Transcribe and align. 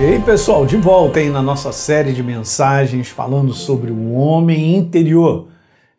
E 0.00 0.02
aí, 0.02 0.18
pessoal, 0.18 0.64
de 0.64 0.78
volta 0.78 1.18
aí 1.18 1.28
na 1.28 1.42
nossa 1.42 1.72
série 1.72 2.14
de 2.14 2.22
mensagens 2.22 3.10
falando 3.10 3.52
sobre 3.52 3.90
o 3.90 4.12
homem 4.12 4.74
interior. 4.74 5.48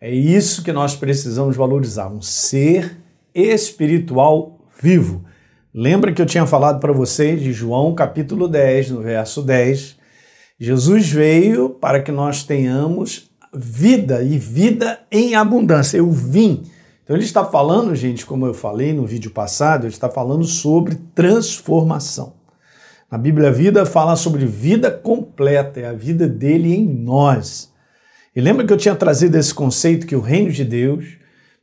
É 0.01 0.09
isso 0.09 0.63
que 0.63 0.73
nós 0.73 0.95
precisamos 0.95 1.55
valorizar, 1.55 2.07
um 2.07 2.19
ser 2.19 2.97
espiritual 3.31 4.57
vivo. 4.81 5.23
Lembra 5.71 6.11
que 6.11 6.19
eu 6.19 6.25
tinha 6.25 6.47
falado 6.47 6.79
para 6.79 6.91
vocês 6.91 7.43
de 7.43 7.53
João 7.53 7.93
capítulo 7.93 8.47
10, 8.47 8.89
no 8.89 9.01
verso 9.01 9.43
10. 9.43 9.97
Jesus 10.59 11.07
veio 11.07 11.69
para 11.69 12.01
que 12.01 12.11
nós 12.11 12.43
tenhamos 12.43 13.29
vida 13.53 14.23
e 14.23 14.35
vida 14.39 14.99
em 15.11 15.35
abundância. 15.35 15.97
Eu 15.97 16.09
vim. 16.09 16.63
Então 17.03 17.15
ele 17.15 17.23
está 17.23 17.45
falando, 17.45 17.93
gente, 17.93 18.25
como 18.25 18.47
eu 18.47 18.53
falei 18.55 18.93
no 18.93 19.05
vídeo 19.05 19.29
passado, 19.29 19.83
ele 19.83 19.93
está 19.93 20.09
falando 20.09 20.45
sobre 20.45 20.95
transformação. 21.13 22.40
A 23.11 23.17
Bíblia 23.17 23.51
Vida 23.51 23.85
fala 23.85 24.15
sobre 24.15 24.45
vida 24.45 24.89
completa, 24.89 25.81
é 25.81 25.85
a 25.85 25.91
vida 25.91 26.29
dele 26.29 26.73
em 26.73 26.87
nós. 26.87 27.69
E 28.33 28.39
lembra 28.39 28.65
que 28.65 28.71
eu 28.71 28.77
tinha 28.77 28.95
trazido 28.95 29.37
esse 29.37 29.53
conceito 29.53 30.07
que 30.07 30.15
o 30.15 30.21
reino 30.21 30.49
de 30.49 30.63
Deus, 30.63 31.17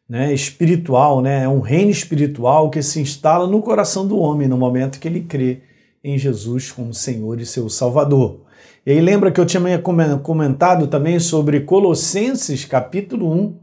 né, 0.07 0.31
espiritual, 0.35 1.23
né, 1.23 1.45
é 1.45 1.49
um 1.49 1.61
reino 1.61 1.91
espiritual 1.91 2.69
que 2.69 2.83
se 2.83 3.01
instala 3.01 3.47
no 3.47 3.63
coração 3.63 4.07
do 4.07 4.19
homem 4.19 4.47
no 4.47 4.59
momento 4.59 5.01
que 5.01 5.09
ele 5.09 5.23
crê 5.23 5.63
em 6.05 6.19
Jesus 6.19 6.71
como 6.71 6.93
Senhor 6.93 7.41
e 7.41 7.47
seu 7.47 7.71
Salvador. 7.71 8.43
E 8.85 8.91
aí 8.91 9.01
lembra 9.01 9.33
que 9.33 9.41
eu 9.41 9.47
tinha 9.47 9.63
comentado 10.23 10.87
também 10.87 11.19
sobre 11.19 11.61
Colossenses 11.61 12.67
capítulo 12.67 13.33
1, 13.33 13.57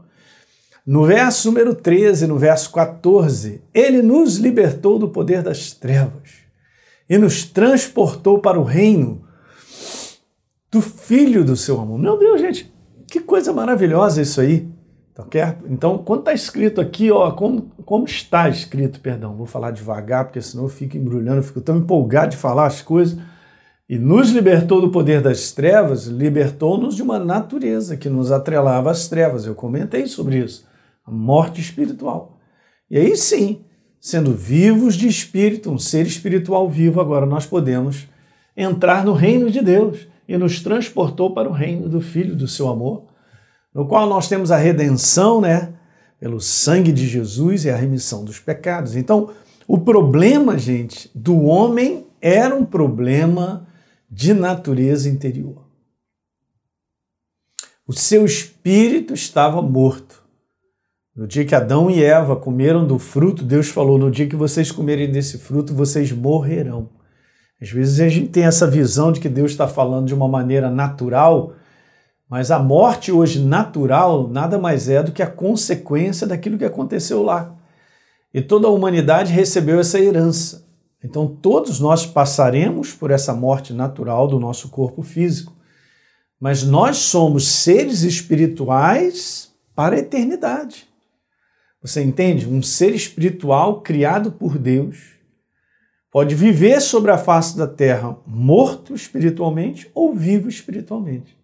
no 0.84 1.04
verso 1.04 1.52
número 1.52 1.72
13, 1.72 2.26
no 2.26 2.36
verso 2.36 2.72
14, 2.72 3.62
ele 3.72 4.02
nos 4.02 4.38
libertou 4.38 4.98
do 4.98 5.08
poder 5.08 5.40
das 5.40 5.72
trevas 5.72 6.45
e 7.08 7.18
nos 7.18 7.44
transportou 7.44 8.38
para 8.38 8.58
o 8.58 8.64
reino 8.64 9.24
do 10.70 10.80
Filho 10.80 11.44
do 11.44 11.56
seu 11.56 11.80
amor. 11.80 11.98
Meu 11.98 12.18
Deus, 12.18 12.40
gente, 12.40 12.72
que 13.06 13.20
coisa 13.20 13.52
maravilhosa 13.52 14.20
isso 14.20 14.40
aí. 14.40 14.68
Tá? 15.14 15.24
Então, 15.70 15.96
quando 15.96 16.20
está 16.20 16.34
escrito 16.34 16.78
aqui, 16.80 17.10
ó, 17.10 17.30
como, 17.30 17.70
como 17.86 18.04
está 18.04 18.48
escrito, 18.50 19.00
perdão, 19.00 19.34
vou 19.34 19.46
falar 19.46 19.70
devagar, 19.70 20.26
porque 20.26 20.42
senão 20.42 20.64
eu 20.64 20.68
fico 20.68 20.96
embrulhando, 20.96 21.38
eu 21.38 21.42
fico 21.42 21.60
tão 21.62 21.78
empolgado 21.78 22.32
de 22.32 22.36
falar 22.36 22.66
as 22.66 22.82
coisas. 22.82 23.18
E 23.88 23.98
nos 23.98 24.30
libertou 24.30 24.80
do 24.80 24.90
poder 24.90 25.22
das 25.22 25.52
trevas, 25.52 26.06
libertou-nos 26.06 26.96
de 26.96 27.02
uma 27.02 27.18
natureza 27.18 27.96
que 27.96 28.08
nos 28.08 28.32
atrelava 28.32 28.90
às 28.90 29.08
trevas. 29.08 29.46
Eu 29.46 29.54
comentei 29.54 30.06
sobre 30.06 30.38
isso. 30.38 30.66
A 31.06 31.10
morte 31.10 31.60
espiritual. 31.60 32.36
E 32.90 32.98
aí 32.98 33.16
sim, 33.16 33.64
sendo 34.06 34.32
vivos 34.32 34.94
de 34.94 35.08
espírito, 35.08 35.68
um 35.68 35.80
ser 35.80 36.06
espiritual 36.06 36.70
vivo, 36.70 37.00
agora 37.00 37.26
nós 37.26 37.44
podemos 37.44 38.06
entrar 38.56 39.04
no 39.04 39.12
reino 39.12 39.50
de 39.50 39.60
Deus 39.60 40.06
e 40.28 40.38
nos 40.38 40.60
transportou 40.60 41.34
para 41.34 41.48
o 41.48 41.52
reino 41.52 41.88
do 41.88 42.00
Filho 42.00 42.36
do 42.36 42.46
seu 42.46 42.68
amor, 42.68 43.06
no 43.74 43.84
qual 43.84 44.08
nós 44.08 44.28
temos 44.28 44.52
a 44.52 44.56
redenção, 44.56 45.40
né, 45.40 45.74
pelo 46.20 46.40
sangue 46.40 46.92
de 46.92 47.04
Jesus 47.04 47.64
e 47.64 47.70
a 47.70 47.74
remissão 47.74 48.24
dos 48.24 48.38
pecados. 48.38 48.94
Então, 48.94 49.30
o 49.66 49.76
problema, 49.76 50.56
gente, 50.56 51.10
do 51.12 51.42
homem 51.42 52.06
era 52.20 52.54
um 52.54 52.64
problema 52.64 53.66
de 54.08 54.32
natureza 54.32 55.08
interior. 55.08 55.66
O 57.84 57.92
seu 57.92 58.24
espírito 58.24 59.14
estava 59.14 59.60
morto. 59.60 60.22
No 61.16 61.26
dia 61.26 61.46
que 61.46 61.54
Adão 61.54 61.90
e 61.90 62.04
Eva 62.04 62.36
comeram 62.36 62.86
do 62.86 62.98
fruto, 62.98 63.42
Deus 63.42 63.68
falou: 63.68 63.96
no 63.96 64.10
dia 64.10 64.28
que 64.28 64.36
vocês 64.36 64.70
comerem 64.70 65.10
desse 65.10 65.38
fruto, 65.38 65.72
vocês 65.74 66.12
morrerão. 66.12 66.90
Às 67.60 67.70
vezes 67.70 68.00
a 68.00 68.08
gente 68.08 68.28
tem 68.28 68.44
essa 68.44 68.66
visão 68.66 69.10
de 69.10 69.18
que 69.18 69.28
Deus 69.28 69.52
está 69.52 69.66
falando 69.66 70.06
de 70.06 70.14
uma 70.14 70.28
maneira 70.28 70.70
natural, 70.70 71.54
mas 72.28 72.50
a 72.50 72.58
morte 72.58 73.10
hoje 73.10 73.40
natural 73.40 74.28
nada 74.28 74.58
mais 74.58 74.90
é 74.90 75.02
do 75.02 75.10
que 75.10 75.22
a 75.22 75.26
consequência 75.26 76.26
daquilo 76.26 76.58
que 76.58 76.66
aconteceu 76.66 77.22
lá. 77.22 77.56
E 78.34 78.42
toda 78.42 78.68
a 78.68 78.70
humanidade 78.70 79.32
recebeu 79.32 79.80
essa 79.80 79.98
herança. 79.98 80.66
Então 81.02 81.26
todos 81.26 81.80
nós 81.80 82.04
passaremos 82.04 82.92
por 82.92 83.10
essa 83.10 83.32
morte 83.32 83.72
natural 83.72 84.28
do 84.28 84.38
nosso 84.38 84.68
corpo 84.68 85.02
físico. 85.02 85.54
Mas 86.38 86.62
nós 86.62 86.98
somos 86.98 87.48
seres 87.48 88.02
espirituais 88.02 89.50
para 89.74 89.96
a 89.96 89.98
eternidade. 89.98 90.85
Você 91.82 92.02
entende? 92.02 92.46
Um 92.46 92.62
ser 92.62 92.94
espiritual 92.94 93.82
criado 93.82 94.32
por 94.32 94.58
Deus 94.58 95.16
pode 96.10 96.34
viver 96.34 96.80
sobre 96.80 97.10
a 97.10 97.18
face 97.18 97.56
da 97.56 97.66
terra 97.66 98.16
morto 98.26 98.94
espiritualmente 98.94 99.90
ou 99.94 100.14
vivo 100.14 100.48
espiritualmente. 100.48 101.36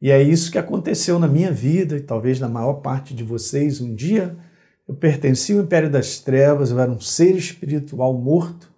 E 0.00 0.10
é 0.10 0.22
isso 0.22 0.50
que 0.50 0.58
aconteceu 0.58 1.18
na 1.18 1.28
minha 1.28 1.52
vida 1.52 1.96
e 1.96 2.00
talvez 2.00 2.40
na 2.40 2.48
maior 2.48 2.74
parte 2.74 3.14
de 3.14 3.22
vocês. 3.22 3.80
Um 3.80 3.94
dia 3.94 4.36
eu 4.86 4.94
pertencia 4.94 5.56
ao 5.56 5.62
império 5.62 5.90
das 5.90 6.18
trevas, 6.18 6.70
eu 6.70 6.80
era 6.80 6.90
um 6.90 7.00
ser 7.00 7.36
espiritual 7.36 8.12
morto, 8.12 8.70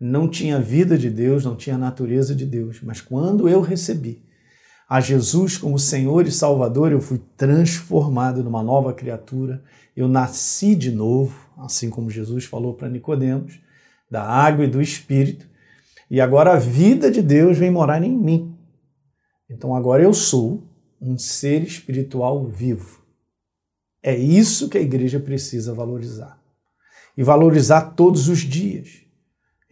não 0.00 0.28
tinha 0.28 0.60
vida 0.60 0.98
de 0.98 1.08
Deus, 1.08 1.44
não 1.44 1.56
tinha 1.56 1.78
natureza 1.78 2.34
de 2.34 2.44
Deus. 2.44 2.80
Mas 2.82 3.00
quando 3.00 3.48
eu 3.48 3.60
recebi 3.60 4.22
a 4.88 5.00
Jesus 5.00 5.56
como 5.56 5.78
Senhor 5.78 6.26
e 6.26 6.32
Salvador, 6.32 6.92
eu 6.92 7.00
fui 7.00 7.20
transformado 7.36 8.42
numa 8.44 8.62
nova 8.62 8.92
criatura 8.92 9.62
eu 9.96 10.08
nasci 10.08 10.74
de 10.74 10.90
novo, 10.90 11.48
assim 11.56 11.88
como 11.88 12.10
Jesus 12.10 12.44
falou 12.44 12.74
para 12.74 12.88
Nicodemos, 12.88 13.60
da 14.10 14.22
água 14.22 14.64
e 14.64 14.70
do 14.70 14.82
espírito, 14.82 15.48
e 16.10 16.20
agora 16.20 16.52
a 16.52 16.58
vida 16.58 17.10
de 17.10 17.22
Deus 17.22 17.56
vem 17.56 17.70
morar 17.70 18.02
em 18.02 18.16
mim. 18.16 18.56
Então 19.48 19.74
agora 19.74 20.02
eu 20.02 20.12
sou 20.12 20.62
um 21.00 21.16
ser 21.16 21.62
espiritual 21.62 22.46
vivo. 22.46 23.02
É 24.02 24.14
isso 24.14 24.68
que 24.68 24.76
a 24.76 24.82
igreja 24.82 25.18
precisa 25.18 25.72
valorizar. 25.72 26.38
E 27.16 27.22
valorizar 27.22 27.92
todos 27.92 28.28
os 28.28 28.40
dias. 28.40 29.02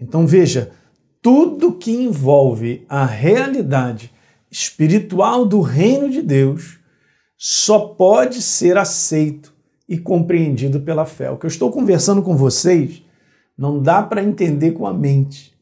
Então 0.01 0.27
veja, 0.27 0.73
tudo 1.21 1.77
que 1.77 1.91
envolve 1.91 2.87
a 2.89 3.05
realidade 3.05 4.13
espiritual 4.53 5.47
do 5.47 5.63
reino 5.63 6.11
de 6.11 6.21
Deus 6.21 6.79
só 7.39 7.79
pode 7.79 8.43
ser 8.43 8.77
aceito 8.77 9.53
e 9.89 9.99
compreendido 9.99 10.81
pela 10.81 11.07
fé. 11.07 11.31
O 11.31 11.39
que 11.39 11.47
eu 11.47 11.49
estou 11.49 11.73
conversando 11.73 12.23
com 12.23 12.37
vocês 12.37 13.03
não 13.57 13.83
dá 13.83 14.03
para 14.03 14.23
entender 14.23 14.73
com 14.73 14.87
a 14.87 14.93
mente. 14.93 15.53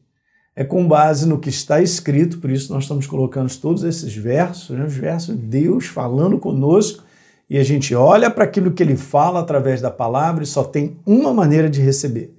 É 0.53 0.65
com 0.65 0.85
base 0.85 1.25
no 1.25 1.39
que 1.39 1.49
está 1.49 1.81
escrito, 1.81 2.39
por 2.39 2.49
isso 2.49 2.71
nós 2.73 2.83
estamos 2.83 3.07
colocando 3.07 3.49
todos 3.57 3.85
esses 3.85 4.13
versos, 4.13 4.77
né, 4.77 4.85
os 4.85 4.93
versos 4.93 5.35
de 5.37 5.41
Deus 5.41 5.85
falando 5.85 6.37
conosco, 6.37 7.03
e 7.49 7.57
a 7.57 7.63
gente 7.63 7.95
olha 7.95 8.29
para 8.29 8.43
aquilo 8.43 8.71
que 8.71 8.83
ele 8.83 8.97
fala 8.97 9.39
através 9.39 9.79
da 9.79 9.89
palavra 9.89 10.43
e 10.43 10.47
só 10.47 10.63
tem 10.63 10.97
uma 11.05 11.33
maneira 11.33 11.69
de 11.69 11.81
receber. 11.81 12.37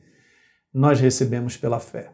Nós 0.73 1.01
recebemos 1.01 1.57
pela 1.57 1.81
fé. 1.81 2.11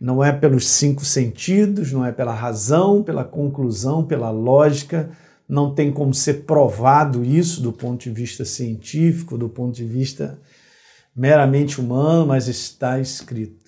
Não 0.00 0.22
é 0.22 0.32
pelos 0.32 0.66
cinco 0.66 1.04
sentidos, 1.04 1.92
não 1.92 2.04
é 2.04 2.12
pela 2.12 2.34
razão, 2.34 3.02
pela 3.02 3.24
conclusão, 3.24 4.04
pela 4.04 4.30
lógica, 4.30 5.10
não 5.48 5.74
tem 5.74 5.92
como 5.92 6.12
ser 6.12 6.44
provado 6.44 7.24
isso 7.24 7.62
do 7.62 7.72
ponto 7.72 8.02
de 8.02 8.10
vista 8.10 8.44
científico, 8.44 9.38
do 9.38 9.48
ponto 9.48 9.74
de 9.74 9.84
vista 9.84 10.38
meramente 11.14 11.80
humano, 11.80 12.26
mas 12.26 12.48
está 12.48 12.98
escrito. 12.98 13.64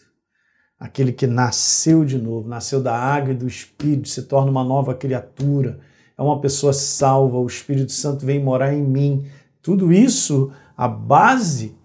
Aquele 0.79 1.13
que 1.13 1.27
nasceu 1.27 2.05
de 2.05 2.19
novo, 2.19 2.49
nasceu 2.49 2.83
da 2.83 2.95
água 2.95 3.33
e 3.33 3.37
do 3.37 3.47
Espírito, 3.47 4.09
se 4.09 4.23
torna 4.23 4.51
uma 4.51 4.65
nova 4.65 4.95
criatura, 4.95 5.79
é 6.19 6.23
uma 6.23 6.41
pessoa 6.41 6.73
salva, 6.73 7.39
o 7.39 7.47
Espírito 7.47 7.93
Santo 7.93 8.27
vem 8.27 8.43
morar 8.43 8.75
em 8.75 8.83
mim. 8.83 9.27
Tudo 9.63 9.93
isso, 9.93 10.51
a 10.77 10.89
base 10.89 11.77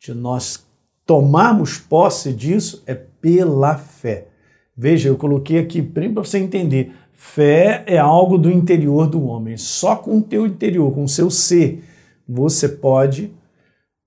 de 0.00 0.14
nós 0.14 0.66
tomarmos 1.04 1.78
posse 1.78 2.32
disso 2.32 2.82
é 2.86 2.94
pela 3.28 3.76
fé. 3.76 4.28
Veja, 4.74 5.08
eu 5.08 5.16
coloquei 5.16 5.58
aqui 5.58 5.82
para 5.82 6.08
você 6.08 6.38
entender. 6.38 6.92
Fé 7.12 7.84
é 7.86 7.98
algo 7.98 8.38
do 8.38 8.50
interior 8.50 9.06
do 9.06 9.24
homem. 9.24 9.56
Só 9.56 9.96
com 9.96 10.18
o 10.18 10.22
teu 10.22 10.46
interior, 10.46 10.92
com 10.94 11.04
o 11.04 11.08
seu 11.08 11.30
ser, 11.30 11.82
você 12.26 12.68
pode 12.68 13.30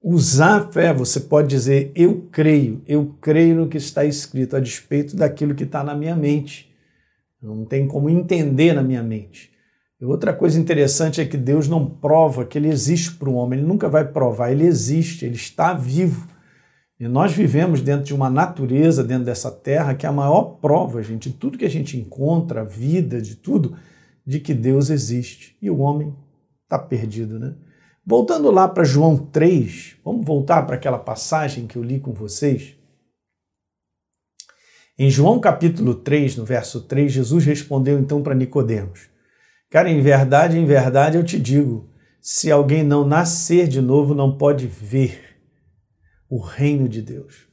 usar 0.01 0.55
a 0.55 0.71
fé, 0.71 0.91
você 0.91 1.19
pode 1.19 1.49
dizer: 1.49 1.91
Eu 1.93 2.27
creio, 2.31 2.81
eu 2.87 3.13
creio 3.21 3.55
no 3.55 3.67
que 3.67 3.77
está 3.77 4.03
escrito, 4.03 4.55
a 4.55 4.59
despeito 4.59 5.15
daquilo 5.15 5.53
que 5.53 5.65
está 5.65 5.83
na 5.83 5.93
minha 5.93 6.15
mente. 6.15 6.71
Não 7.41 7.65
tem 7.65 7.87
como 7.87 8.09
entender 8.09 8.73
na 8.73 8.81
minha 8.81 9.03
mente. 9.03 9.51
E 9.99 10.05
outra 10.05 10.33
coisa 10.33 10.59
interessante 10.59 11.21
é 11.21 11.25
que 11.25 11.37
Deus 11.37 11.67
não 11.67 11.85
prova 11.85 12.45
que 12.45 12.57
ele 12.57 12.69
existe 12.69 13.11
para 13.11 13.29
o 13.29 13.35
homem, 13.35 13.59
ele 13.59 13.67
nunca 13.67 13.87
vai 13.87 14.05
provar, 14.05 14.51
ele 14.51 14.65
existe, 14.65 15.25
ele 15.25 15.35
está 15.35 15.73
vivo. 15.73 16.27
E 17.01 17.07
nós 17.07 17.33
vivemos 17.33 17.81
dentro 17.81 18.05
de 18.05 18.13
uma 18.13 18.29
natureza, 18.29 19.03
dentro 19.03 19.25
dessa 19.25 19.49
terra, 19.49 19.95
que 19.95 20.05
é 20.05 20.09
a 20.09 20.11
maior 20.11 20.59
prova, 20.61 21.01
gente, 21.01 21.31
de 21.31 21.35
tudo 21.35 21.57
que 21.57 21.65
a 21.65 21.69
gente 21.69 21.97
encontra, 21.97 22.61
a 22.61 22.63
vida, 22.63 23.19
de 23.19 23.37
tudo, 23.37 23.75
de 24.23 24.39
que 24.39 24.53
Deus 24.53 24.91
existe. 24.91 25.57
E 25.59 25.67
o 25.67 25.79
homem 25.79 26.15
está 26.61 26.77
perdido, 26.77 27.39
né? 27.39 27.55
Voltando 28.05 28.51
lá 28.51 28.67
para 28.67 28.83
João 28.83 29.17
3, 29.17 29.95
vamos 30.05 30.23
voltar 30.23 30.61
para 30.67 30.75
aquela 30.75 30.99
passagem 30.99 31.65
que 31.65 31.75
eu 31.75 31.81
li 31.81 31.99
com 31.99 32.13
vocês. 32.13 32.75
Em 34.95 35.09
João 35.09 35.39
capítulo 35.39 35.95
3, 35.95 36.37
no 36.37 36.45
verso 36.45 36.81
3, 36.81 37.11
Jesus 37.11 37.43
respondeu 37.43 37.97
então 37.97 38.21
para 38.21 38.35
Nicodemos: 38.35 39.09
Cara, 39.71 39.89
em 39.89 40.01
verdade, 40.01 40.59
em 40.59 40.67
verdade 40.67 41.17
eu 41.17 41.23
te 41.23 41.39
digo, 41.39 41.89
se 42.21 42.51
alguém 42.51 42.83
não 42.83 43.03
nascer 43.03 43.67
de 43.67 43.81
novo, 43.81 44.13
não 44.13 44.37
pode 44.37 44.67
ver 44.67 45.30
o 46.31 46.39
reino 46.39 46.87
de 46.87 47.01
Deus. 47.01 47.45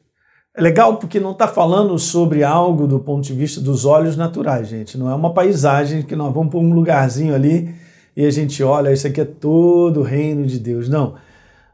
É 0.57 0.63
legal 0.63 0.99
porque 0.99 1.19
não 1.19 1.33
está 1.33 1.49
falando 1.49 1.99
sobre 1.99 2.45
algo 2.45 2.87
do 2.87 3.01
ponto 3.01 3.25
de 3.25 3.35
vista 3.35 3.61
dos 3.61 3.85
olhos 3.85 4.17
naturais, 4.17 4.69
gente. 4.69 4.97
Não 4.97 5.11
é 5.11 5.15
uma 5.15 5.35
paisagem 5.35 6.03
que 6.03 6.15
nós 6.15 6.33
vamos 6.33 6.51
para 6.51 6.61
um 6.61 6.73
lugarzinho 6.73 7.35
ali 7.35 7.75
e 8.17 8.25
a 8.25 8.31
gente 8.31 8.63
olha, 8.63 8.93
isso 8.93 9.07
aqui 9.07 9.21
é 9.21 9.25
todo 9.25 10.01
o 10.01 10.05
reino 10.05 10.47
de 10.47 10.61
Deus. 10.61 10.89
Não. 10.89 11.17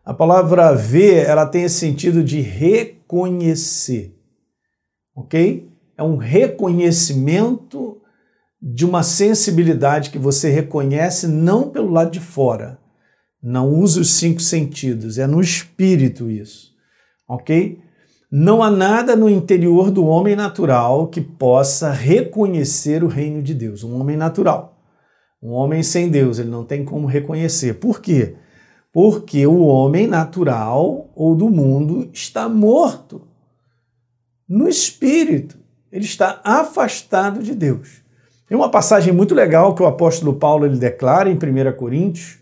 A 0.03 0.15
palavra 0.15 0.73
ver, 0.73 1.27
ela 1.27 1.47
tem 1.47 1.65
esse 1.65 1.77
sentido 1.77 2.25
de 2.25 2.41
reconhecer. 2.41 4.19
Ok? 5.15 5.71
É 5.99 6.03
um 6.03 6.17
reconhecimento 6.17 7.99
de 8.61 8.87
uma 8.87 9.03
sensibilidade 9.03 10.09
que 10.09 10.19
você 10.19 10.49
reconhece 10.49 11.29
não 11.29 11.69
pelo 11.69 11.91
lado 11.91 12.11
de 12.11 12.21
fora. 12.21 12.79
Não 13.43 13.69
usa 13.75 14.01
os 14.01 14.15
cinco 14.15 14.41
sentidos, 14.41 15.19
é 15.19 15.27
no 15.27 15.41
espírito 15.41 16.31
isso. 16.31 16.74
Ok? 17.29 17.81
Não 18.31 18.63
há 18.63 18.71
nada 18.71 19.15
no 19.15 19.31
interior 19.31 19.91
do 19.91 20.05
homem 20.07 20.35
natural 20.35 21.07
que 21.07 21.21
possa 21.21 21.91
reconhecer 21.91 23.05
o 23.05 23.09
reino 23.09 23.43
de 23.43 23.55
Deus. 23.55 23.85
Um 23.85 24.01
homem 24.01 24.17
natural. 24.17 24.83
Um 25.43 25.51
homem 25.51 25.83
sem 25.83 26.09
Deus, 26.09 26.39
ele 26.39 26.51
não 26.51 26.65
tem 26.65 26.85
como 26.85 27.07
reconhecer. 27.07 27.75
Por 27.75 28.01
quê? 28.01 28.35
Porque 28.93 29.47
o 29.47 29.59
homem 29.67 30.07
natural 30.07 31.11
ou 31.15 31.35
do 31.35 31.51
mundo 31.51 32.09
está 32.13 32.49
morto 32.49 33.23
no 34.49 34.69
espírito. 34.69 35.59
Ele 35.93 36.05
está 36.05 36.41
afastado 36.43 37.43
de 37.43 37.55
Deus. 37.55 38.03
Tem 38.49 38.57
uma 38.57 38.71
passagem 38.71 39.13
muito 39.13 39.35
legal 39.35 39.75
que 39.75 39.83
o 39.83 39.87
apóstolo 39.87 40.35
Paulo 40.35 40.67
ele 40.67 40.77
declara 40.77 41.31
em 41.31 41.35
1 41.35 41.77
Coríntios, 41.77 42.39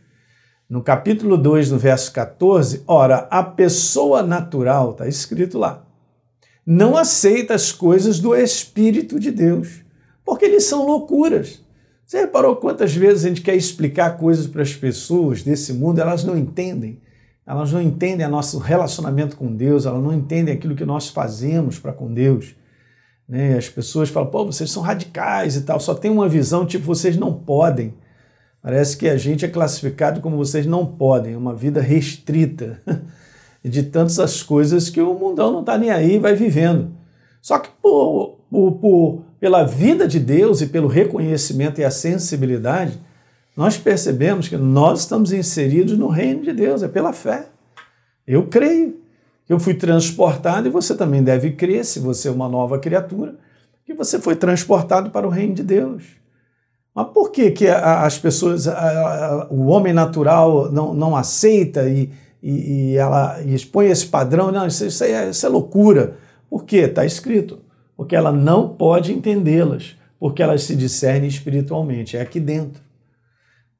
no 0.72 0.82
capítulo 0.82 1.36
2, 1.36 1.70
no 1.70 1.78
verso 1.78 2.10
14. 2.12 2.82
Ora, 2.86 3.28
a 3.30 3.42
pessoa 3.42 4.22
natural, 4.22 4.92
está 4.92 5.06
escrito 5.06 5.58
lá, 5.58 5.84
não 6.64 6.96
aceita 6.96 7.52
as 7.52 7.70
coisas 7.70 8.18
do 8.18 8.34
Espírito 8.34 9.20
de 9.20 9.30
Deus, 9.30 9.82
porque 10.24 10.46
eles 10.46 10.64
são 10.64 10.86
loucuras. 10.86 11.62
Você 12.06 12.20
reparou 12.20 12.56
quantas 12.56 12.94
vezes 12.94 13.22
a 13.22 13.28
gente 13.28 13.42
quer 13.42 13.54
explicar 13.54 14.16
coisas 14.16 14.46
para 14.46 14.62
as 14.62 14.72
pessoas 14.72 15.42
desse 15.42 15.74
mundo, 15.74 16.00
elas 16.00 16.24
não 16.24 16.38
entendem. 16.38 16.98
Elas 17.46 17.70
não 17.70 17.82
entendem 17.82 18.24
o 18.24 18.30
nosso 18.30 18.56
relacionamento 18.56 19.36
com 19.36 19.54
Deus, 19.54 19.84
elas 19.84 20.02
não 20.02 20.14
entendem 20.14 20.54
aquilo 20.54 20.74
que 20.74 20.86
nós 20.86 21.10
fazemos 21.10 21.78
para 21.78 21.92
com 21.92 22.10
Deus. 22.10 22.54
Né? 23.28 23.58
As 23.58 23.68
pessoas 23.68 24.08
falam, 24.08 24.30
pô, 24.30 24.46
vocês 24.46 24.70
são 24.70 24.82
radicais 24.82 25.54
e 25.54 25.60
tal, 25.60 25.78
só 25.78 25.92
tem 25.92 26.10
uma 26.10 26.30
visão 26.30 26.64
tipo, 26.64 26.86
vocês 26.86 27.14
não 27.14 27.30
podem. 27.30 27.92
Parece 28.62 28.96
que 28.96 29.08
a 29.08 29.16
gente 29.16 29.44
é 29.44 29.48
classificado 29.48 30.20
como 30.20 30.36
vocês 30.36 30.64
não 30.64 30.86
podem, 30.86 31.34
uma 31.34 31.52
vida 31.52 31.80
restrita 31.80 32.80
de 33.64 33.82
tantas 33.82 34.20
as 34.20 34.40
coisas 34.40 34.88
que 34.88 35.00
o 35.00 35.14
mundão 35.14 35.52
não 35.52 35.60
está 35.60 35.76
nem 35.76 35.90
aí 35.90 36.14
e 36.14 36.18
vai 36.20 36.36
vivendo. 36.36 36.92
Só 37.40 37.58
que 37.58 37.70
por, 37.82 38.38
por, 38.48 38.72
por, 38.72 39.22
pela 39.40 39.64
vida 39.64 40.06
de 40.06 40.20
Deus 40.20 40.60
e 40.60 40.68
pelo 40.68 40.86
reconhecimento 40.86 41.80
e 41.80 41.84
a 41.84 41.90
sensibilidade, 41.90 43.00
nós 43.56 43.76
percebemos 43.76 44.48
que 44.48 44.56
nós 44.56 45.00
estamos 45.00 45.32
inseridos 45.32 45.98
no 45.98 46.06
reino 46.06 46.42
de 46.44 46.52
Deus, 46.52 46.84
é 46.84 46.88
pela 46.88 47.12
fé. 47.12 47.46
Eu 48.24 48.46
creio. 48.46 49.02
Eu 49.48 49.58
fui 49.58 49.74
transportado 49.74 50.68
e 50.68 50.70
você 50.70 50.94
também 50.94 51.22
deve 51.22 51.50
crer, 51.50 51.84
se 51.84 51.98
você 51.98 52.28
é 52.28 52.30
uma 52.30 52.48
nova 52.48 52.78
criatura, 52.78 53.34
que 53.84 53.92
você 53.92 54.20
foi 54.20 54.36
transportado 54.36 55.10
para 55.10 55.26
o 55.26 55.30
reino 55.30 55.54
de 55.54 55.64
Deus. 55.64 56.21
Mas 56.94 57.08
por 57.08 57.30
que, 57.30 57.50
que 57.50 57.66
as 57.66 58.18
pessoas, 58.18 58.66
o 59.48 59.66
homem 59.66 59.94
natural 59.94 60.70
não, 60.70 60.92
não 60.92 61.16
aceita 61.16 61.88
e, 61.88 62.10
e, 62.42 62.90
e 62.92 62.96
ela 62.96 63.42
expõe 63.42 63.86
esse 63.86 64.06
padrão? 64.06 64.52
Não, 64.52 64.66
isso, 64.66 64.84
isso, 64.84 65.02
é, 65.04 65.30
isso 65.30 65.46
é 65.46 65.48
loucura. 65.48 66.16
Por 66.50 66.64
quê? 66.64 66.80
Está 66.80 67.04
escrito. 67.04 67.60
Porque 67.96 68.14
ela 68.14 68.30
não 68.30 68.68
pode 68.68 69.12
entendê-las, 69.12 69.96
porque 70.20 70.42
elas 70.42 70.64
se 70.64 70.76
discernem 70.76 71.28
espiritualmente. 71.28 72.16
É 72.16 72.20
aqui 72.20 72.38
dentro. 72.38 72.82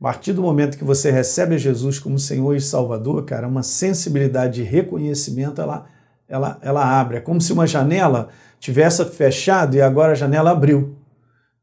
A 0.01 0.05
partir 0.05 0.33
do 0.33 0.43
momento 0.43 0.79
que 0.79 0.85
você 0.85 1.11
recebe 1.11 1.59
Jesus 1.59 1.99
como 1.99 2.19
Senhor 2.19 2.57
e 2.57 2.61
Salvador, 2.61 3.25
cara, 3.25 3.47
uma 3.47 3.63
sensibilidade 3.63 4.55
de 4.55 4.63
reconhecimento, 4.63 5.61
ela, 5.61 5.87
ela, 6.27 6.59
ela 6.63 7.01
abre. 7.01 7.19
É 7.19 7.21
como 7.21 7.41
se 7.41 7.53
uma 7.53 7.67
janela 7.67 8.29
tivesse 8.59 9.05
fechado 9.05 9.77
e 9.77 9.83
agora 9.83 10.13
a 10.13 10.17
janela 10.17 10.51
abriu. 10.51 10.97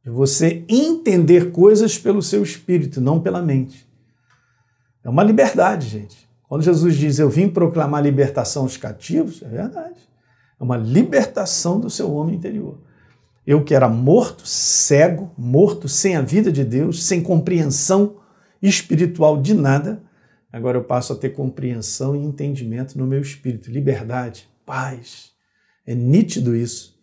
De 0.04 0.10
você 0.10 0.64
entender 0.68 1.52
coisas 1.52 1.98
pelo 1.98 2.22
seu 2.22 2.42
espírito, 2.42 3.02
não 3.02 3.20
pela 3.20 3.42
mente. 3.42 3.88
É 5.04 5.10
uma 5.10 5.24
liberdade, 5.24 5.88
gente. 5.88 6.30
Quando 6.48 6.64
Jesus 6.64 6.96
diz, 6.96 7.20
eu 7.20 7.30
vim 7.30 7.48
proclamar 7.48 8.04
libertação 8.04 8.64
aos 8.64 8.76
cativos, 8.76 9.42
é 9.44 9.48
verdade. 9.48 10.00
É 10.60 10.64
uma 10.64 10.78
libertação 10.78 11.80
do 11.80 11.90
seu 11.90 12.12
homem 12.12 12.36
interior. 12.36 12.80
Eu 13.46 13.64
que 13.64 13.74
era 13.74 13.88
morto, 13.88 14.46
cego, 14.46 15.32
morto, 15.38 15.88
sem 15.88 16.16
a 16.16 16.22
vida 16.22 16.52
de 16.52 16.64
Deus, 16.64 17.04
sem 17.04 17.22
compreensão 17.22 18.18
espiritual 18.62 19.42
de 19.42 19.54
nada, 19.54 20.04
agora 20.52 20.78
eu 20.78 20.84
passo 20.84 21.14
a 21.14 21.16
ter 21.16 21.30
compreensão 21.30 22.16
e 22.16 22.20
entendimento 22.20 22.98
no 22.98 23.08
meu 23.08 23.22
espírito, 23.22 23.72
liberdade, 23.72 24.50
paz. 24.66 25.32
É 25.86 25.96
nítido 25.96 26.56
isso. 26.56 26.99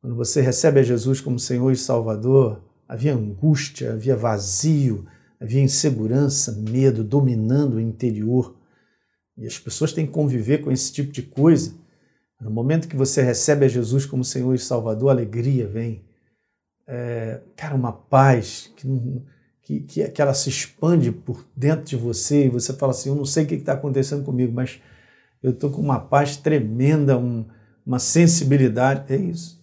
Quando 0.00 0.16
você 0.16 0.40
recebe 0.40 0.80
a 0.80 0.82
Jesus 0.82 1.20
como 1.20 1.38
Senhor 1.38 1.70
e 1.70 1.76
Salvador, 1.76 2.62
havia 2.88 3.14
angústia, 3.14 3.92
havia 3.92 4.16
vazio, 4.16 5.06
havia 5.40 5.62
insegurança, 5.62 6.52
medo 6.52 7.02
dominando 7.02 7.74
o 7.74 7.80
interior. 7.80 8.56
E 9.36 9.46
as 9.46 9.58
pessoas 9.58 9.92
têm 9.92 10.06
que 10.06 10.12
conviver 10.12 10.58
com 10.58 10.70
esse 10.70 10.92
tipo 10.92 11.12
de 11.12 11.22
coisa. 11.22 11.74
No 12.40 12.50
momento 12.50 12.88
que 12.88 12.96
você 12.96 13.22
recebe 13.22 13.64
a 13.64 13.68
Jesus 13.68 14.06
como 14.06 14.24
Senhor 14.24 14.54
e 14.54 14.58
Salvador, 14.58 15.08
a 15.08 15.12
alegria 15.12 15.66
vem. 15.66 16.04
É, 16.86 17.40
cara, 17.56 17.74
uma 17.74 17.92
paz 17.92 18.72
que 18.76 18.86
que, 19.68 19.80
que, 19.80 20.08
que 20.08 20.22
ela 20.22 20.32
se 20.32 20.48
expande 20.48 21.12
por 21.12 21.46
dentro 21.54 21.84
de 21.84 21.94
você 21.94 22.46
e 22.46 22.48
você 22.48 22.72
fala 22.72 22.92
assim: 22.92 23.10
Eu 23.10 23.14
não 23.14 23.26
sei 23.26 23.44
o 23.44 23.46
que 23.46 23.54
está 23.54 23.74
acontecendo 23.74 24.24
comigo, 24.24 24.50
mas 24.50 24.80
eu 25.42 25.50
estou 25.50 25.70
com 25.70 25.82
uma 25.82 26.00
paz 26.00 26.38
tremenda, 26.38 27.18
um, 27.18 27.44
uma 27.84 27.98
sensibilidade. 27.98 29.12
É 29.12 29.16
isso. 29.16 29.57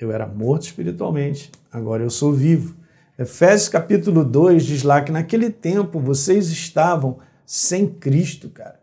Eu 0.00 0.12
era 0.12 0.26
morto 0.26 0.64
espiritualmente, 0.64 1.50
agora 1.72 2.02
eu 2.02 2.10
sou 2.10 2.32
vivo. 2.32 2.76
Efésios 3.18 3.68
capítulo 3.68 4.24
2 4.24 4.64
diz 4.64 4.82
lá 4.82 5.02
que 5.02 5.10
naquele 5.10 5.50
tempo 5.50 5.98
vocês 5.98 6.48
estavam 6.48 7.18
sem 7.44 7.88
Cristo, 7.88 8.48
cara. 8.48 8.78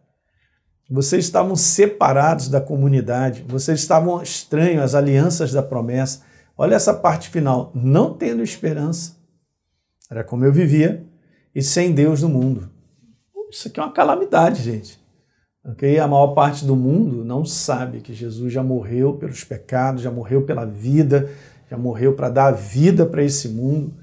Vocês 0.90 1.26
estavam 1.26 1.56
separados 1.56 2.50
da 2.50 2.62
comunidade, 2.62 3.46
vocês 3.48 3.80
estavam 3.80 4.22
estranhos 4.22 4.84
às 4.84 4.96
alianças 4.96 5.52
da 5.52 5.64
promessa. 5.64 6.22
Olha 6.58 6.76
essa 6.76 6.94
parte 6.94 7.30
final, 7.30 7.72
não 7.74 8.14
tendo 8.14 8.44
esperança 8.44 9.16
era 10.10 10.24
como 10.24 10.46
eu 10.46 10.54
vivia 10.54 11.06
e 11.54 11.62
sem 11.62 11.94
Deus 11.94 12.22
no 12.22 12.30
mundo. 12.30 12.70
Isso 13.50 13.68
aqui 13.68 13.80
é 13.80 13.84
uma 13.84 13.92
calamidade, 13.92 14.62
gente. 14.62 15.00
Okay? 15.72 15.98
A 15.98 16.08
maior 16.08 16.28
parte 16.28 16.64
do 16.64 16.76
mundo 16.76 17.26
não 17.26 17.44
sabe 17.44 18.02
que 18.02 18.14
Jesus 18.14 18.54
já 18.54 18.64
morreu 18.64 19.14
pelos 19.14 19.44
pecados, 19.44 20.04
já 20.04 20.12
morreu 20.12 20.44
pela 20.46 20.66
vida, 20.66 21.30
já 21.70 21.78
morreu 21.78 22.14
para 22.14 22.30
dar 22.30 22.52
vida 22.52 23.06
para 23.06 23.24
esse 23.24 23.50
mundo, 23.50 23.94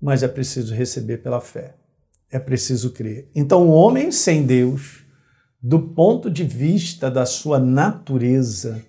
mas 0.00 0.22
é 0.22 0.28
preciso 0.28 0.74
receber 0.74 1.18
pela 1.18 1.40
fé. 1.40 1.76
É 2.30 2.38
preciso 2.38 2.90
crer. 2.92 3.30
Então, 3.34 3.68
o 3.68 3.72
homem 3.72 4.10
sem 4.10 4.44
Deus, 4.44 5.04
do 5.62 5.78
ponto 5.78 6.30
de 6.30 6.44
vista 6.44 7.10
da 7.10 7.24
sua 7.24 7.58
natureza, 7.58 8.82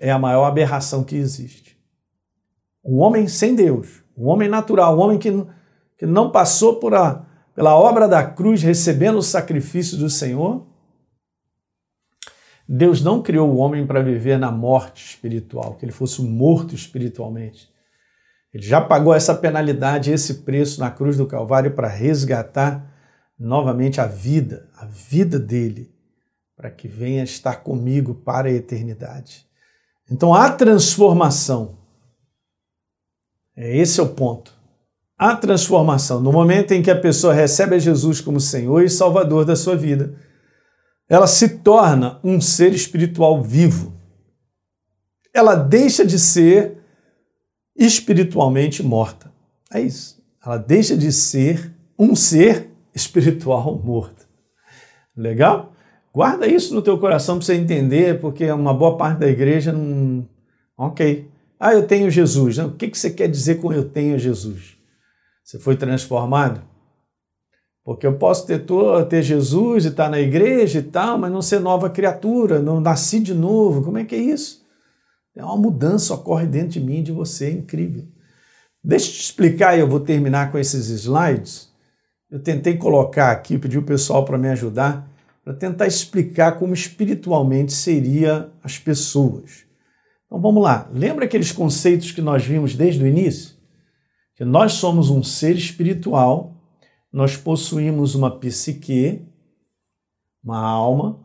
é 0.00 0.10
a 0.10 0.18
maior 0.18 0.44
aberração 0.44 1.04
que 1.04 1.16
existe. 1.16 1.76
O 2.82 2.98
homem 2.98 3.28
sem 3.28 3.54
Deus, 3.54 4.02
um 4.16 4.26
homem 4.26 4.48
natural, 4.48 4.96
um 4.96 5.00
homem 5.00 5.18
que, 5.18 5.30
que 5.98 6.06
não 6.06 6.30
passou 6.30 6.76
por 6.76 6.94
a, 6.94 7.24
pela 7.54 7.76
obra 7.76 8.08
da 8.08 8.24
cruz, 8.24 8.62
recebendo 8.62 9.18
o 9.18 9.22
sacrifício 9.22 9.96
do 9.96 10.10
Senhor. 10.10 10.66
Deus 12.68 13.02
não 13.02 13.22
criou 13.22 13.48
o 13.50 13.56
homem 13.56 13.86
para 13.86 14.02
viver 14.02 14.38
na 14.38 14.50
morte 14.50 15.04
espiritual, 15.04 15.74
que 15.74 15.84
ele 15.84 15.92
fosse 15.92 16.20
morto 16.22 16.74
espiritualmente. 16.74 17.68
Ele 18.52 18.62
já 18.62 18.80
pagou 18.80 19.14
essa 19.14 19.34
penalidade, 19.34 20.10
esse 20.10 20.34
preço 20.42 20.80
na 20.80 20.90
cruz 20.90 21.16
do 21.16 21.26
Calvário 21.26 21.72
para 21.72 21.88
resgatar 21.88 22.92
novamente 23.38 24.00
a 24.00 24.06
vida, 24.06 24.68
a 24.74 24.86
vida 24.86 25.38
dele, 25.38 25.94
para 26.56 26.70
que 26.70 26.88
venha 26.88 27.22
estar 27.22 27.56
comigo 27.56 28.14
para 28.14 28.48
a 28.48 28.52
eternidade. 28.52 29.46
Então 30.10 30.34
a 30.34 30.50
transformação 30.50 31.76
é, 33.56 33.76
esse 33.78 33.98
é 33.98 34.02
o 34.02 34.08
ponto. 34.08 34.54
A 35.18 35.34
transformação, 35.34 36.20
no 36.20 36.30
momento 36.30 36.72
em 36.72 36.82
que 36.82 36.90
a 36.90 37.00
pessoa 37.00 37.32
recebe 37.32 37.74
a 37.74 37.78
Jesus 37.78 38.20
como 38.20 38.38
Senhor 38.38 38.82
e 38.82 38.90
Salvador 38.90 39.46
da 39.46 39.56
sua 39.56 39.74
vida, 39.74 40.14
ela 41.08 41.26
se 41.26 41.60
torna 41.60 42.18
um 42.22 42.40
ser 42.40 42.72
espiritual 42.72 43.42
vivo. 43.42 43.94
ela 45.32 45.54
deixa 45.54 46.04
de 46.04 46.18
ser 46.18 46.78
espiritualmente 47.76 48.82
morta. 48.82 49.30
É 49.70 49.80
isso. 49.80 50.22
Ela 50.44 50.56
deixa 50.56 50.96
de 50.96 51.12
ser 51.12 51.72
um 51.98 52.16
ser 52.16 52.70
espiritual 52.94 53.78
morto. 53.84 54.26
Legal? 55.14 55.72
Guarda 56.12 56.46
isso 56.46 56.74
no 56.74 56.80
teu 56.80 56.98
coração 56.98 57.36
para 57.36 57.44
você 57.44 57.54
entender, 57.54 58.18
porque 58.20 58.50
uma 58.50 58.72
boa 58.72 58.96
parte 58.96 59.18
da 59.18 59.28
igreja 59.28 59.72
não. 59.72 60.26
Ok. 60.78 61.30
Ah, 61.60 61.74
eu 61.74 61.86
tenho 61.86 62.10
Jesus. 62.10 62.58
O 62.58 62.70
que 62.70 62.88
você 62.88 63.10
quer 63.10 63.28
dizer 63.28 63.56
com 63.56 63.72
eu 63.72 63.86
tenho 63.86 64.18
Jesus? 64.18 64.78
Você 65.44 65.58
foi 65.58 65.76
transformado? 65.76 66.62
Porque 67.86 68.04
eu 68.04 68.14
posso 68.14 68.44
ter, 68.48 68.66
ter 69.08 69.22
Jesus 69.22 69.84
e 69.84 69.88
estar 69.88 70.06
tá 70.06 70.10
na 70.10 70.18
igreja 70.18 70.80
e 70.80 70.82
tal, 70.82 71.16
mas 71.16 71.30
não 71.30 71.40
ser 71.40 71.60
nova 71.60 71.88
criatura, 71.88 72.58
não 72.58 72.80
nasci 72.80 73.20
de 73.20 73.32
novo. 73.32 73.80
Como 73.84 73.96
é 73.96 74.04
que 74.04 74.16
é 74.16 74.18
isso? 74.18 74.66
É 75.36 75.44
uma 75.44 75.56
mudança 75.56 76.12
ocorre 76.12 76.48
dentro 76.48 76.70
de 76.70 76.80
mim 76.80 76.98
e 76.98 77.02
de 77.04 77.12
você, 77.12 77.46
é 77.46 77.50
incrível. 77.52 78.02
Deixa 78.82 79.08
eu 79.08 79.12
te 79.12 79.20
explicar 79.20 79.76
e 79.76 79.80
eu 79.80 79.88
vou 79.88 80.00
terminar 80.00 80.50
com 80.50 80.58
esses 80.58 80.88
slides. 80.88 81.72
Eu 82.28 82.40
tentei 82.40 82.76
colocar 82.76 83.30
aqui, 83.30 83.56
pedi 83.56 83.78
o 83.78 83.84
pessoal 83.84 84.24
para 84.24 84.36
me 84.36 84.48
ajudar, 84.48 85.08
para 85.44 85.54
tentar 85.54 85.86
explicar 85.86 86.58
como 86.58 86.74
espiritualmente 86.74 87.72
seria 87.72 88.50
as 88.64 88.76
pessoas. 88.80 89.64
Então 90.26 90.40
vamos 90.40 90.60
lá. 90.60 90.90
Lembra 90.92 91.24
aqueles 91.24 91.52
conceitos 91.52 92.10
que 92.10 92.20
nós 92.20 92.44
vimos 92.44 92.74
desde 92.74 93.04
o 93.04 93.06
início? 93.06 93.54
Que 94.34 94.44
nós 94.44 94.72
somos 94.72 95.08
um 95.08 95.22
ser 95.22 95.54
espiritual, 95.54 96.55
nós 97.16 97.34
possuímos 97.34 98.14
uma 98.14 98.30
psique, 98.30 99.22
uma 100.44 100.60
alma 100.60 101.18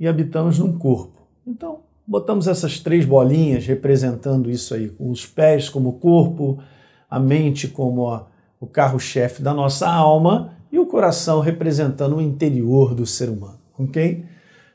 e 0.00 0.08
habitamos 0.08 0.58
num 0.58 0.78
corpo. 0.78 1.28
Então, 1.46 1.80
botamos 2.06 2.48
essas 2.48 2.80
três 2.80 3.04
bolinhas 3.04 3.66
representando 3.66 4.50
isso 4.50 4.72
aí, 4.72 4.88
com 4.88 5.10
os 5.10 5.26
pés 5.26 5.68
como 5.68 5.98
corpo, 5.98 6.62
a 7.10 7.20
mente 7.20 7.68
como 7.68 8.08
a, 8.08 8.26
o 8.58 8.66
carro-chefe 8.66 9.42
da 9.42 9.52
nossa 9.52 9.86
alma 9.86 10.56
e 10.72 10.78
o 10.78 10.86
coração 10.86 11.40
representando 11.40 12.16
o 12.16 12.22
interior 12.22 12.94
do 12.94 13.04
ser 13.04 13.28
humano, 13.28 13.60
ok? 13.78 14.24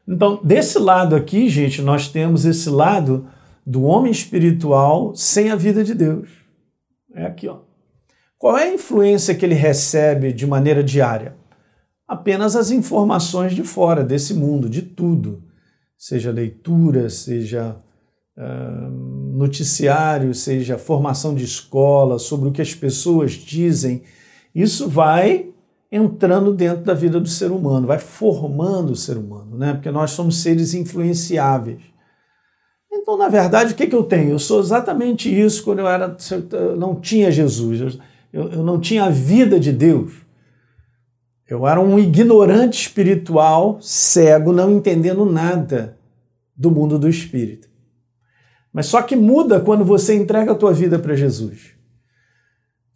Então, 0.07 0.39
desse 0.43 0.77
lado 0.77 1.15
aqui, 1.15 1.49
gente, 1.49 1.81
nós 1.81 2.09
temos 2.09 2.45
esse 2.45 2.69
lado 2.69 3.27
do 3.65 3.81
homem 3.85 4.11
espiritual 4.11 5.15
sem 5.15 5.49
a 5.49 5.55
vida 5.55 5.83
de 5.83 5.95
Deus. 5.95 6.29
É 7.15 7.25
aqui, 7.25 7.47
ó. 7.47 7.68
Qual 8.39 8.57
é 8.57 8.69
a 8.69 8.73
influência 8.73 9.35
que 9.35 9.45
ele 9.45 9.53
recebe 9.53 10.31
de 10.31 10.47
maneira 10.47 10.81
diária? 10.81 11.35
Apenas 12.07 12.55
as 12.55 12.71
informações 12.71 13.53
de 13.53 13.63
fora 13.63 14.01
desse 14.01 14.33
mundo, 14.33 14.69
de 14.69 14.81
tudo. 14.81 15.43
Seja 15.97 16.31
leitura, 16.31 17.09
seja 17.09 17.75
uh, 18.37 18.89
noticiário, 19.37 20.33
seja 20.33 20.77
formação 20.77 21.35
de 21.35 21.43
escola, 21.43 22.17
sobre 22.17 22.47
o 22.47 22.51
que 22.53 22.61
as 22.61 22.73
pessoas 22.73 23.33
dizem. 23.33 24.03
Isso 24.55 24.87
vai 24.87 25.49
entrando 25.91 26.53
dentro 26.53 26.85
da 26.85 26.93
vida 26.93 27.19
do 27.19 27.27
ser 27.27 27.51
humano, 27.51 27.87
vai 27.87 27.99
formando 27.99 28.91
o 28.91 28.95
ser 28.95 29.17
humano, 29.17 29.57
né? 29.57 29.73
Porque 29.73 29.91
nós 29.91 30.11
somos 30.11 30.41
seres 30.41 30.73
influenciáveis. 30.73 31.81
Então, 32.89 33.17
na 33.17 33.27
verdade, 33.27 33.73
o 33.73 33.75
que, 33.75 33.85
que 33.85 33.95
eu 33.95 34.03
tenho? 34.03 34.31
Eu 34.31 34.39
sou 34.39 34.61
exatamente 34.61 35.29
isso 35.29 35.61
quando 35.63 35.79
eu 35.79 35.87
era, 35.87 36.15
eu 36.53 36.77
não 36.77 36.95
tinha 36.95 37.29
Jesus, 37.29 37.99
eu, 38.31 38.51
eu 38.51 38.63
não 38.63 38.79
tinha 38.79 39.05
a 39.05 39.09
vida 39.09 39.59
de 39.59 39.71
Deus. 39.71 40.13
Eu 41.47 41.67
era 41.67 41.81
um 41.81 41.97
ignorante 41.97 42.81
espiritual, 42.81 43.79
cego, 43.81 44.51
não 44.51 44.71
entendendo 44.71 45.25
nada 45.25 45.97
do 46.55 46.69
mundo 46.69 46.99
do 46.99 47.09
espírito. 47.09 47.67
Mas 48.71 48.85
só 48.85 49.01
que 49.01 49.15
muda 49.15 49.59
quando 49.59 49.83
você 49.83 50.15
entrega 50.15 50.51
a 50.51 50.55
tua 50.55 50.71
vida 50.71 50.99
para 50.99 51.15
Jesus. 51.15 51.71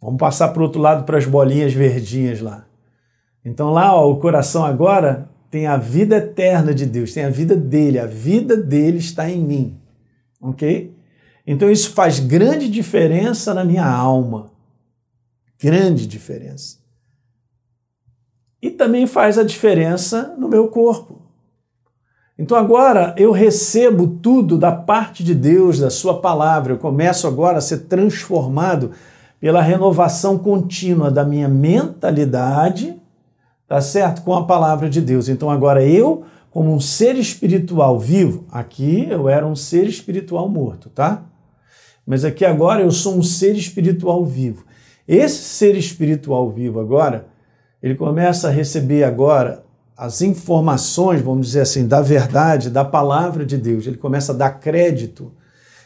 Vamos 0.00 0.18
passar 0.18 0.48
para 0.48 0.60
o 0.60 0.64
outro 0.64 0.80
lado 0.80 1.04
para 1.04 1.18
as 1.18 1.26
bolinhas 1.26 1.72
verdinhas 1.72 2.40
lá. 2.40 2.66
Então 3.44 3.70
lá 3.70 3.94
ó, 3.94 4.08
o 4.10 4.20
coração 4.20 4.64
agora 4.64 5.28
tem 5.50 5.66
a 5.66 5.76
vida 5.76 6.16
eterna 6.16 6.72
de 6.72 6.86
Deus, 6.86 7.12
tem 7.12 7.24
a 7.24 7.30
vida 7.30 7.56
dele, 7.56 7.98
a 7.98 8.06
vida 8.06 8.56
dele 8.56 8.98
está 8.98 9.28
em 9.28 9.40
mim 9.40 9.84
ok? 10.44 10.94
Então 11.46 11.70
isso 11.70 11.90
faz 11.90 12.20
grande 12.20 12.68
diferença 12.68 13.54
na 13.54 13.64
minha 13.64 13.86
alma, 13.86 14.50
grande 15.64 16.06
diferença. 16.06 16.76
E 18.60 18.70
também 18.70 19.06
faz 19.06 19.38
a 19.38 19.42
diferença 19.42 20.34
no 20.36 20.46
meu 20.46 20.68
corpo. 20.68 21.22
Então 22.38 22.54
agora 22.54 23.14
eu 23.16 23.32
recebo 23.32 24.06
tudo 24.06 24.58
da 24.58 24.70
parte 24.70 25.24
de 25.24 25.34
Deus, 25.34 25.78
da 25.78 25.88
Sua 25.88 26.20
palavra. 26.20 26.74
Eu 26.74 26.78
começo 26.78 27.26
agora 27.26 27.56
a 27.56 27.62
ser 27.62 27.86
transformado 27.86 28.90
pela 29.40 29.62
renovação 29.62 30.36
contínua 30.36 31.10
da 31.10 31.24
minha 31.24 31.48
mentalidade, 31.48 33.00
tá 33.66 33.80
certo? 33.80 34.20
Com 34.20 34.34
a 34.34 34.44
palavra 34.44 34.90
de 34.90 35.00
Deus. 35.00 35.30
Então 35.30 35.48
agora 35.50 35.82
eu 35.82 36.26
como 36.50 36.74
um 36.74 36.78
ser 36.78 37.16
espiritual 37.16 37.98
vivo, 37.98 38.44
aqui 38.50 39.08
eu 39.10 39.30
era 39.30 39.46
um 39.46 39.56
ser 39.56 39.88
espiritual 39.88 40.46
morto, 40.46 40.90
tá? 40.90 41.24
Mas 42.06 42.22
aqui 42.22 42.44
agora 42.44 42.82
eu 42.82 42.90
sou 42.90 43.16
um 43.16 43.22
ser 43.22 43.56
espiritual 43.56 44.24
vivo. 44.26 44.64
Esse 45.06 45.42
ser 45.44 45.76
espiritual 45.76 46.50
vivo 46.50 46.80
agora, 46.80 47.26
ele 47.82 47.94
começa 47.94 48.48
a 48.48 48.50
receber 48.50 49.04
agora 49.04 49.64
as 49.96 50.22
informações, 50.22 51.20
vamos 51.20 51.48
dizer 51.48 51.60
assim, 51.60 51.86
da 51.86 52.00
verdade, 52.00 52.70
da 52.70 52.84
palavra 52.84 53.44
de 53.44 53.56
Deus. 53.56 53.86
Ele 53.86 53.96
começa 53.96 54.32
a 54.32 54.34
dar 54.34 54.58
crédito. 54.58 55.32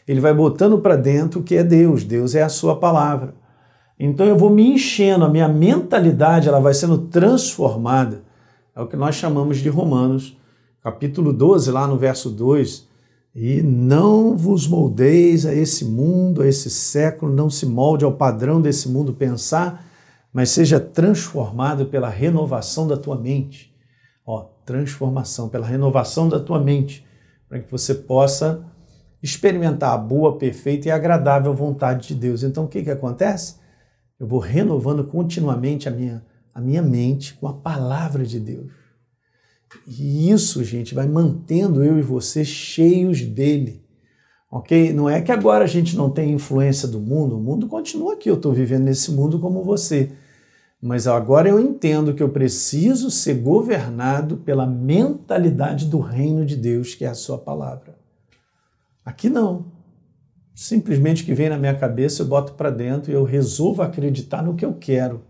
Ele 0.07 0.21
vai 0.21 0.33
botando 0.33 0.79
para 0.79 0.97
dentro 0.97 1.41
o 1.41 1.43
que 1.43 1.57
é 1.57 1.65
Deus. 1.65 2.05
Deus 2.05 2.35
é 2.35 2.43
a 2.43 2.49
sua 2.49 2.77
palavra. 2.77 3.35
Então 3.99 4.25
eu 4.25 4.37
vou 4.37 4.49
me 4.49 4.67
enchendo, 4.67 5.25
a 5.25 5.29
minha 5.29 5.49
mentalidade 5.49 6.49
ela 6.49 6.61
vai 6.61 6.73
sendo 6.73 6.99
transformada. 6.99 8.23
É 8.75 8.81
o 8.81 8.87
que 8.87 8.97
nós 8.97 9.17
chamamos 9.17 9.59
de 9.59 9.69
Romanos 9.69 10.39
capítulo 10.83 11.33
12, 11.33 11.71
lá 11.71 11.87
no 11.87 11.99
verso 11.99 12.31
2, 12.31 12.88
e 13.41 13.63
não 13.63 14.37
vos 14.37 14.67
moldeis 14.67 15.47
a 15.47 15.55
esse 15.55 15.85
mundo, 15.85 16.43
a 16.43 16.49
esse 16.49 16.69
século, 16.69 17.33
não 17.33 17.49
se 17.49 17.65
molde 17.67 18.05
ao 18.05 18.11
padrão 18.11 18.61
desse 18.61 18.89
mundo 18.89 19.15
pensar, 19.15 19.87
mas 20.33 20.51
seja 20.51 20.81
transformado 20.81 21.87
pela 21.87 22.09
renovação 22.09 22.89
da 22.89 22.97
tua 22.97 23.17
mente. 23.17 23.73
Ó, 24.27 24.49
transformação, 24.67 25.49
pela 25.49 25.65
renovação 25.65 26.29
da 26.29 26.41
tua 26.41 26.59
mente, 26.59 27.07
para 27.49 27.61
que 27.61 27.71
você 27.71 27.95
possa 27.95 28.65
experimentar 29.23 29.95
a 29.95 29.99
boa, 29.99 30.37
perfeita 30.37 30.89
e 30.89 30.91
agradável 30.91 31.55
vontade 31.55 32.09
de 32.09 32.17
Deus. 32.17 32.43
Então 32.43 32.65
o 32.65 32.69
que, 32.69 32.83
que 32.83 32.91
acontece? 32.91 33.55
Eu 34.19 34.27
vou 34.27 34.41
renovando 34.41 35.05
continuamente 35.05 35.89
a 35.89 35.93
minha, 35.93 36.25
a 36.53 36.61
minha 36.61 36.83
mente 36.83 37.35
com 37.35 37.47
a 37.47 37.55
palavra 37.55 38.25
de 38.25 38.41
Deus. 38.41 38.78
E 39.87 40.31
isso, 40.31 40.65
gente, 40.65 40.95
vai 40.95 41.07
mantendo 41.07 41.83
eu 41.83 41.99
e 41.99 42.03
você 42.03 42.45
cheios 42.45 43.23
dele. 43.23 43.85
Ok? 44.51 44.93
Não 44.93 45.09
é 45.09 45.21
que 45.21 45.31
agora 45.31 45.65
a 45.65 45.69
gente 45.69 45.97
não 45.97 46.09
tem 46.09 46.33
influência 46.33 46.89
do 46.89 47.01
mundo, 47.01 47.37
o 47.37 47.41
mundo 47.41 47.67
continua 47.67 48.15
aqui, 48.15 48.31
eu 48.31 48.37
estou 48.37 48.53
vivendo 48.53 48.85
nesse 48.85 49.11
mundo 49.11 49.39
como 49.39 49.63
você. 49.63 50.11
Mas 50.81 51.07
agora 51.07 51.49
eu 51.49 51.59
entendo 51.59 52.15
que 52.15 52.23
eu 52.23 52.29
preciso 52.29 53.11
ser 53.11 53.35
governado 53.35 54.39
pela 54.39 54.67
mentalidade 54.67 55.87
do 55.87 55.99
reino 55.99 56.47
de 56.47 56.57
Deus, 56.57 56.95
que 56.95 57.05
é 57.05 57.09
a 57.09 57.15
sua 57.15 57.37
palavra. 57.37 57.99
Aqui 59.05 59.29
não. 59.29 59.67
Simplesmente 60.55 61.25
que 61.25 61.35
vem 61.35 61.49
na 61.49 61.59
minha 61.59 61.75
cabeça, 61.75 62.23
eu 62.23 62.27
boto 62.27 62.55
para 62.55 62.71
dentro 62.71 63.11
e 63.11 63.15
eu 63.15 63.25
resolvo 63.25 63.83
acreditar 63.83 64.43
no 64.43 64.55
que 64.55 64.65
eu 64.65 64.75
quero. 64.75 65.23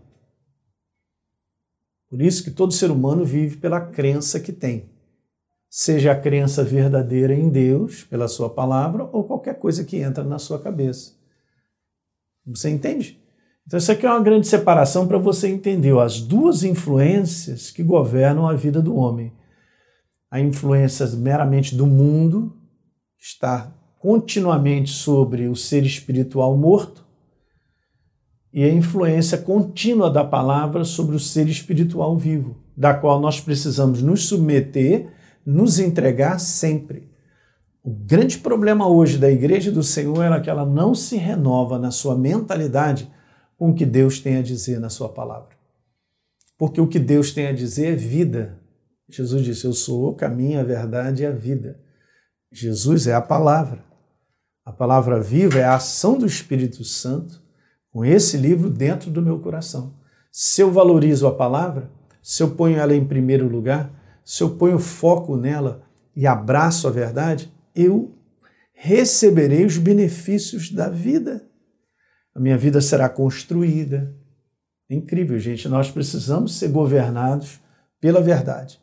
Por 2.09 2.21
isso 2.21 2.43
que 2.43 2.51
todo 2.51 2.73
ser 2.73 2.89
humano 2.89 3.23
vive 3.23 3.57
pela 3.57 3.79
crença 3.79 4.39
que 4.39 4.51
tem. 4.51 4.89
Seja 5.69 6.11
a 6.11 6.19
crença 6.19 6.63
verdadeira 6.63 7.33
em 7.33 7.47
Deus, 7.49 8.03
pela 8.03 8.27
sua 8.27 8.49
palavra, 8.49 9.07
ou 9.11 9.23
qualquer 9.23 9.59
coisa 9.59 9.83
que 9.83 9.97
entra 9.97 10.23
na 10.23 10.39
sua 10.39 10.59
cabeça. 10.59 11.13
Você 12.45 12.69
entende? 12.69 13.19
Então, 13.67 13.77
isso 13.77 13.91
aqui 13.91 14.05
é 14.05 14.09
uma 14.09 14.23
grande 14.23 14.47
separação 14.47 15.07
para 15.07 15.19
você 15.19 15.47
entender 15.47 15.95
as 15.99 16.19
duas 16.19 16.63
influências 16.63 17.69
que 17.69 17.83
governam 17.83 18.47
a 18.47 18.55
vida 18.55 18.81
do 18.81 18.95
homem. 18.95 19.31
A 20.31 20.39
influência 20.39 21.05
meramente 21.15 21.75
do 21.75 21.85
mundo, 21.85 22.59
está 23.19 23.71
continuamente 23.99 24.91
sobre 24.91 25.47
o 25.47 25.55
ser 25.55 25.85
espiritual 25.85 26.57
morto, 26.57 27.05
e 28.51 28.63
a 28.63 28.73
influência 28.73 29.37
contínua 29.37 30.09
da 30.09 30.23
palavra 30.23 30.83
sobre 30.83 31.15
o 31.15 31.19
ser 31.19 31.47
espiritual 31.47 32.17
vivo, 32.17 32.57
da 32.75 32.93
qual 32.93 33.19
nós 33.19 33.39
precisamos 33.39 34.01
nos 34.01 34.27
submeter, 34.27 35.11
nos 35.45 35.79
entregar 35.79 36.39
sempre. 36.39 37.09
O 37.83 37.91
grande 37.91 38.39
problema 38.39 38.87
hoje 38.87 39.17
da 39.17 39.29
igreja 39.29 39.71
do 39.71 39.83
Senhor 39.83 40.23
é 40.23 40.39
que 40.39 40.49
ela 40.49 40.65
não 40.65 40.95
se 40.95 41.15
renova 41.15 41.77
na 41.77 41.91
sua 41.91 42.17
mentalidade 42.17 43.09
com 43.55 43.69
o 43.69 43.73
que 43.73 43.85
Deus 43.85 44.19
tem 44.19 44.37
a 44.37 44.41
dizer 44.41 44.79
na 44.79 44.89
sua 44.89 45.09
palavra. 45.09 45.57
Porque 46.57 46.81
o 46.81 46.87
que 46.87 46.99
Deus 46.99 47.31
tem 47.31 47.47
a 47.47 47.53
dizer 47.53 47.93
é 47.93 47.95
vida. 47.95 48.59
Jesus 49.07 49.43
disse: 49.43 49.65
Eu 49.65 49.73
sou 49.73 50.09
o 50.09 50.15
caminho, 50.15 50.59
a 50.59 50.63
verdade 50.63 51.23
e 51.23 51.25
a 51.25 51.31
vida. 51.31 51.79
Jesus 52.51 53.07
é 53.07 53.13
a 53.13 53.21
palavra. 53.21 53.83
A 54.65 54.71
palavra 54.71 55.21
viva 55.21 55.59
é 55.59 55.63
a 55.63 55.75
ação 55.75 56.17
do 56.17 56.25
Espírito 56.25 56.83
Santo 56.83 57.41
com 57.91 58.05
esse 58.05 58.37
livro 58.37 58.69
dentro 58.69 59.09
do 59.09 59.21
meu 59.21 59.39
coração. 59.39 59.93
Se 60.31 60.61
eu 60.61 60.71
valorizo 60.71 61.27
a 61.27 61.33
palavra, 61.33 61.89
se 62.21 62.43
eu 62.43 62.51
ponho 62.51 62.77
ela 62.77 62.95
em 62.95 63.05
primeiro 63.05 63.47
lugar, 63.47 63.91
se 64.23 64.43
eu 64.43 64.51
ponho 64.51 64.77
foco 64.77 65.35
nela 65.35 65.83
e 66.15 66.27
abraço 66.27 66.87
a 66.87 66.91
verdade, 66.91 67.51
eu 67.75 68.15
receberei 68.73 69.65
os 69.65 69.77
benefícios 69.77 70.71
da 70.71 70.87
vida. 70.87 71.45
A 72.35 72.39
minha 72.39 72.57
vida 72.57 72.79
será 72.79 73.09
construída. 73.09 74.15
É 74.89 74.95
incrível, 74.95 75.37
gente. 75.39 75.67
Nós 75.67 75.89
precisamos 75.89 76.57
ser 76.57 76.69
governados 76.69 77.59
pela 77.99 78.21
verdade. 78.21 78.79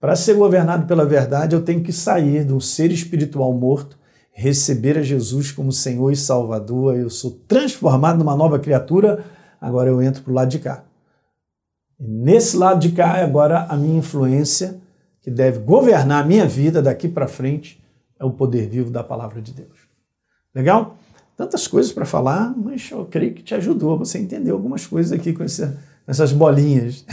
Para 0.00 0.16
ser 0.16 0.34
governado 0.34 0.86
pela 0.86 1.04
verdade, 1.04 1.54
eu 1.54 1.62
tenho 1.62 1.82
que 1.82 1.92
sair 1.92 2.44
de 2.44 2.52
um 2.52 2.60
ser 2.60 2.90
espiritual 2.90 3.52
morto, 3.52 3.98
receber 4.32 4.98
a 4.98 5.02
Jesus 5.02 5.52
como 5.52 5.72
Senhor 5.72 6.10
e 6.10 6.16
Salvador. 6.16 6.96
Eu 6.96 7.10
sou 7.10 7.32
transformado 7.46 8.18
numa 8.18 8.36
nova 8.36 8.58
criatura, 8.58 9.24
agora 9.60 9.90
eu 9.90 10.00
entro 10.00 10.22
para 10.22 10.30
o 10.30 10.34
lado 10.34 10.48
de 10.48 10.58
cá. 10.58 10.84
E 11.98 12.06
nesse 12.06 12.56
lado 12.56 12.80
de 12.80 12.92
cá, 12.92 13.22
agora 13.22 13.66
a 13.68 13.76
minha 13.76 13.98
influência, 13.98 14.80
que 15.20 15.30
deve 15.30 15.58
governar 15.58 16.24
a 16.24 16.26
minha 16.26 16.46
vida 16.46 16.80
daqui 16.80 17.08
para 17.08 17.28
frente, 17.28 17.82
é 18.18 18.24
o 18.24 18.30
poder 18.30 18.68
vivo 18.68 18.90
da 18.90 19.04
palavra 19.04 19.42
de 19.42 19.52
Deus. 19.52 19.88
Legal? 20.54 20.96
Tantas 21.36 21.66
coisas 21.66 21.92
para 21.92 22.04
falar, 22.04 22.54
mas 22.56 22.90
eu 22.90 23.06
creio 23.06 23.34
que 23.34 23.42
te 23.42 23.54
ajudou. 23.54 23.98
Você 23.98 24.18
entendeu 24.18 24.54
algumas 24.54 24.86
coisas 24.86 25.12
aqui 25.12 25.32
com 25.32 25.42
essa, 25.42 25.78
essas 26.06 26.32
bolinhas. 26.32 27.04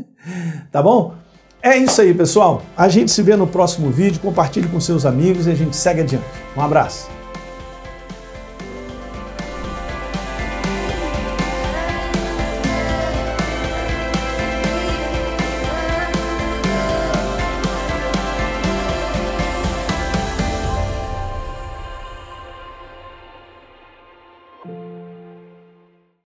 tá 0.70 0.82
bom? 0.82 1.14
É 1.62 1.76
isso 1.76 2.00
aí, 2.00 2.12
pessoal. 2.12 2.64
A 2.76 2.88
gente 2.88 3.12
se 3.12 3.22
vê 3.22 3.36
no 3.36 3.46
próximo 3.46 3.88
vídeo. 3.88 4.20
Compartilhe 4.20 4.66
com 4.66 4.80
seus 4.80 5.06
amigos 5.06 5.46
e 5.46 5.50
a 5.52 5.54
gente 5.54 5.76
segue 5.76 6.00
adiante. 6.00 6.24
Um 6.56 6.60
abraço. 6.60 7.21